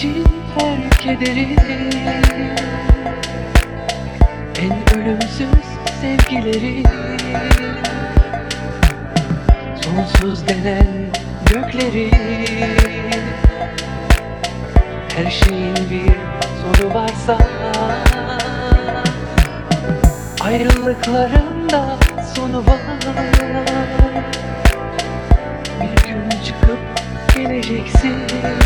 kederi 0.00 1.56
En 4.58 4.98
ölümsüz 4.98 5.64
sevgileri. 6.00 6.82
Sonsuz 9.82 10.48
denen 10.48 10.86
gökleri. 11.46 12.10
Her 15.16 15.30
şeyin 15.30 15.76
bir 15.90 16.12
sonu 16.60 16.94
varsa. 16.94 17.38
Ayrılıkların 20.40 21.70
da 21.70 21.96
sonu 22.34 22.58
var. 22.58 22.80
Bir 25.80 26.08
gün 26.08 26.30
çıkıp 26.44 26.78
geleceksin 27.36 28.59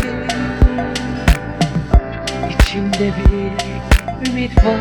İçimde 2.95 3.13
bir 3.17 4.29
ümit 4.31 4.57
var. 4.57 4.79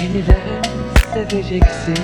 Yeniden 0.00 0.62
seveceksin 1.14 1.96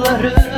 umutların 0.00 0.49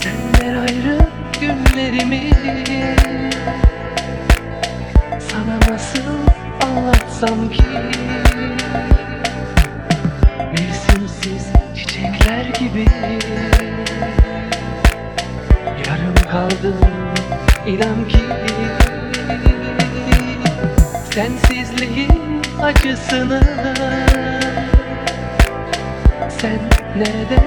Senden 0.00 0.56
ayrı 0.56 0.98
günlerimi 1.40 2.30
Sana 5.28 5.72
nasıl 5.72 6.00
anlatsam 6.66 7.50
ki? 7.50 7.62
Mevsimsiz 10.52 11.52
çiçekler 11.76 12.44
gibi 12.44 12.86
Yarım 15.86 16.14
kaldım 16.30 16.78
inan 17.66 18.08
ki 18.08 18.18
Sensizliğin 21.20 22.42
acısını 22.62 23.40
Sen 26.28 26.60
nereden 26.96 27.44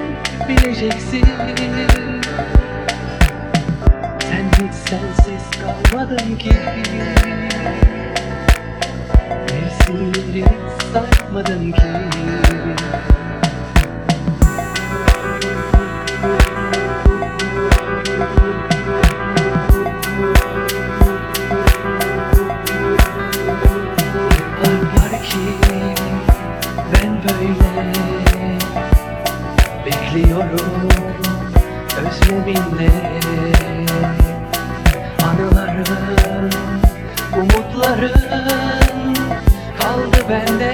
bileceksin? 0.48 1.24
Sen 4.20 4.66
hiç 4.66 4.74
sensiz 4.74 5.50
kalmadın 5.60 6.36
ki. 6.36 6.52
Mevsimleri 9.30 10.44
saymadın 10.92 11.72
ki 11.72 11.82
Bekliyorum 30.14 30.88
özleminle. 31.98 32.90
Anıların, 35.24 36.50
umutların 37.36 39.14
kaldı 39.80 40.16
bende 40.28 40.73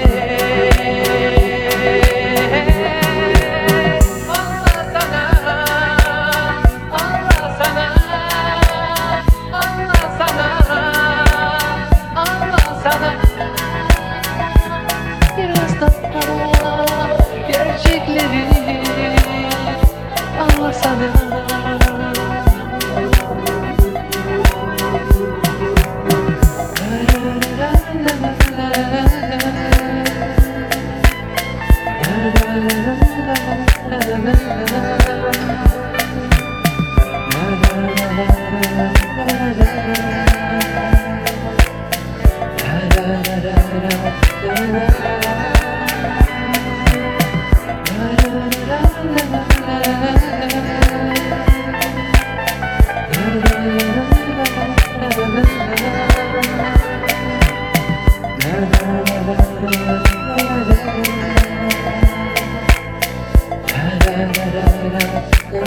da 65.51 65.59